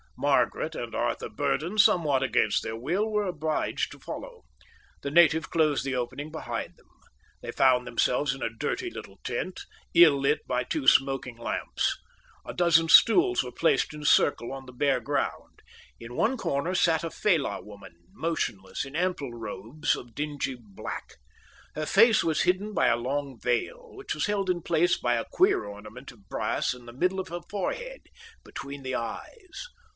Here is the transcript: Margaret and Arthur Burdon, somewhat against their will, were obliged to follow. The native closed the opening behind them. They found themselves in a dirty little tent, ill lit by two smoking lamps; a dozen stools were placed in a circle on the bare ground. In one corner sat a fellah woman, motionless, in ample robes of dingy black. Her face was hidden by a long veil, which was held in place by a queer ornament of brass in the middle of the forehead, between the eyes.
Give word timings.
Margaret 0.17 0.75
and 0.75 0.93
Arthur 0.93 1.29
Burdon, 1.29 1.79
somewhat 1.79 2.21
against 2.21 2.61
their 2.61 2.75
will, 2.75 3.09
were 3.09 3.25
obliged 3.25 3.91
to 3.91 3.99
follow. 3.99 4.43
The 5.01 5.09
native 5.09 5.49
closed 5.49 5.83
the 5.83 5.95
opening 5.95 6.31
behind 6.31 6.75
them. 6.77 6.87
They 7.41 7.51
found 7.51 7.85
themselves 7.87 8.33
in 8.33 8.41
a 8.43 8.49
dirty 8.55 8.91
little 8.91 9.17
tent, 9.23 9.61
ill 9.95 10.19
lit 10.19 10.45
by 10.47 10.63
two 10.63 10.87
smoking 10.87 11.37
lamps; 11.37 11.97
a 12.45 12.53
dozen 12.53 12.87
stools 12.89 13.43
were 13.43 13.51
placed 13.51 13.95
in 13.95 14.03
a 14.03 14.05
circle 14.05 14.51
on 14.51 14.67
the 14.67 14.73
bare 14.73 14.99
ground. 14.99 15.61
In 15.99 16.15
one 16.15 16.35
corner 16.37 16.75
sat 16.75 17.03
a 17.03 17.09
fellah 17.09 17.61
woman, 17.63 17.93
motionless, 18.11 18.85
in 18.85 18.95
ample 18.95 19.33
robes 19.33 19.95
of 19.95 20.13
dingy 20.13 20.55
black. 20.59 21.13
Her 21.75 21.85
face 21.87 22.23
was 22.23 22.41
hidden 22.41 22.73
by 22.73 22.87
a 22.87 22.95
long 22.95 23.39
veil, 23.39 23.95
which 23.95 24.13
was 24.13 24.27
held 24.27 24.49
in 24.51 24.61
place 24.61 24.97
by 24.97 25.15
a 25.15 25.25
queer 25.31 25.63
ornament 25.63 26.11
of 26.11 26.27
brass 26.29 26.75
in 26.75 26.85
the 26.85 26.93
middle 26.93 27.19
of 27.19 27.29
the 27.29 27.41
forehead, 27.49 28.01
between 28.43 28.83
the 28.83 28.93
eyes. 28.95 29.65